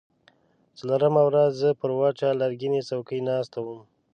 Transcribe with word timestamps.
څلورمه 0.77 1.21
ورځ 1.25 1.49
زه 1.61 1.69
پر 1.81 1.89
وچه 1.99 2.27
لرګینۍ 2.41 2.81
څوکۍ 2.89 3.19
ناسته 3.29 3.57
وم. 3.65 3.79